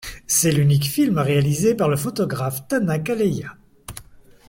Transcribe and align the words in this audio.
C'est 0.25 0.51
l'unique 0.51 0.85
film 0.87 1.19
réalisé 1.19 1.75
par 1.75 1.87
la 1.87 1.95
photographe 1.95 2.67
Tana 2.67 2.97
Kaleya. 2.97 3.55